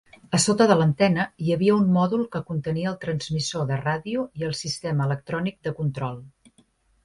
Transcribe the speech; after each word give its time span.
A 0.35 0.37
sota 0.43 0.65
de 0.69 0.77
l'antena 0.77 1.25
hi 1.47 1.53
havia 1.55 1.75
un 1.81 1.91
mòdul 1.97 2.23
que 2.37 2.41
contenia 2.49 2.91
el 2.93 2.97
transmissor 3.05 3.69
de 3.73 3.79
ràdio 3.85 4.27
i 4.43 4.49
el 4.51 4.59
sistema 4.65 5.09
electrònic 5.11 5.63
de 5.69 5.79
control. 5.83 6.21